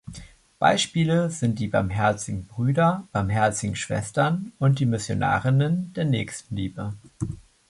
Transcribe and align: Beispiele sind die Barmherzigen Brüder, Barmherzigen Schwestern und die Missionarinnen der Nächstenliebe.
Beispiele 0.57 1.29
sind 1.29 1.59
die 1.59 1.67
Barmherzigen 1.67 2.47
Brüder, 2.47 3.07
Barmherzigen 3.11 3.75
Schwestern 3.75 4.51
und 4.57 4.79
die 4.79 4.87
Missionarinnen 4.87 5.93
der 5.93 6.05
Nächstenliebe. 6.05 6.95